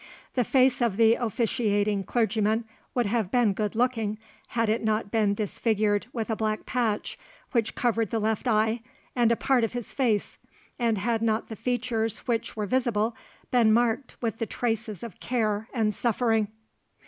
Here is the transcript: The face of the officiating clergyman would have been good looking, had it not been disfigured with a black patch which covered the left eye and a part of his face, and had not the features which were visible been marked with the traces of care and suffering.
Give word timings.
The 0.33 0.43
face 0.43 0.81
of 0.81 0.97
the 0.97 1.13
officiating 1.13 2.05
clergyman 2.05 2.65
would 2.95 3.05
have 3.05 3.29
been 3.29 3.53
good 3.53 3.75
looking, 3.75 4.17
had 4.47 4.67
it 4.67 4.83
not 4.83 5.11
been 5.11 5.35
disfigured 5.35 6.07
with 6.11 6.31
a 6.31 6.35
black 6.35 6.65
patch 6.65 7.19
which 7.51 7.75
covered 7.75 8.09
the 8.09 8.17
left 8.17 8.47
eye 8.47 8.81
and 9.15 9.31
a 9.31 9.35
part 9.35 9.63
of 9.63 9.73
his 9.73 9.93
face, 9.93 10.39
and 10.79 10.97
had 10.97 11.21
not 11.21 11.49
the 11.49 11.55
features 11.55 12.17
which 12.27 12.55
were 12.55 12.65
visible 12.65 13.15
been 13.51 13.71
marked 13.71 14.15
with 14.23 14.39
the 14.39 14.47
traces 14.47 15.03
of 15.03 15.19
care 15.19 15.67
and 15.71 15.93
suffering. 15.93 16.47